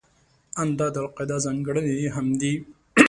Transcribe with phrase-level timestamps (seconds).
[0.61, 2.53] ان دا د القاعده ځانګړنې هم دي.